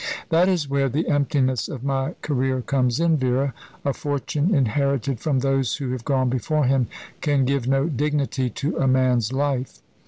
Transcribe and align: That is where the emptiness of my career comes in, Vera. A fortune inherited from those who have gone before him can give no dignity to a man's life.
That 0.29 0.49
is 0.49 0.67
where 0.67 0.89
the 0.89 1.07
emptiness 1.09 1.69
of 1.69 1.83
my 1.83 2.15
career 2.23 2.63
comes 2.63 2.99
in, 2.99 3.17
Vera. 3.17 3.53
A 3.85 3.93
fortune 3.93 4.51
inherited 4.51 5.19
from 5.19 5.41
those 5.41 5.75
who 5.75 5.91
have 5.91 6.03
gone 6.05 6.27
before 6.27 6.63
him 6.65 6.87
can 7.21 7.45
give 7.45 7.67
no 7.67 7.85
dignity 7.87 8.49
to 8.49 8.77
a 8.79 8.87
man's 8.87 9.31
life. 9.31 9.77